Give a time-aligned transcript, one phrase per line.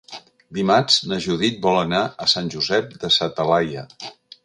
[0.57, 3.89] Dimarts na Judit vol anar a Sant Josep de sa Talaia.